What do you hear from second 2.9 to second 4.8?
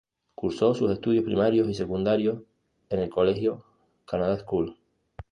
el colegio Canada School.